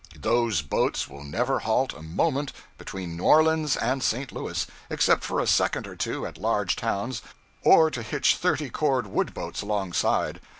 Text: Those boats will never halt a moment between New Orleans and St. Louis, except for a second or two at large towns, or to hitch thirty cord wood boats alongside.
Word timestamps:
Those 0.17 0.63
boats 0.63 1.07
will 1.07 1.23
never 1.23 1.59
halt 1.59 1.93
a 1.93 2.01
moment 2.01 2.53
between 2.79 3.15
New 3.17 3.23
Orleans 3.23 3.77
and 3.77 4.01
St. 4.01 4.31
Louis, 4.31 4.65
except 4.89 5.23
for 5.23 5.39
a 5.39 5.45
second 5.45 5.85
or 5.85 5.95
two 5.95 6.25
at 6.25 6.39
large 6.39 6.75
towns, 6.75 7.21
or 7.61 7.91
to 7.91 8.01
hitch 8.01 8.35
thirty 8.37 8.71
cord 8.71 9.05
wood 9.05 9.35
boats 9.35 9.61
alongside. 9.61 10.41